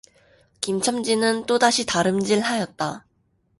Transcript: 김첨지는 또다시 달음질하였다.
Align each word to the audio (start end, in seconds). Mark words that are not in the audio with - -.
김첨지는 0.61 1.45
또다시 1.45 1.85
달음질하였다. 1.85 3.03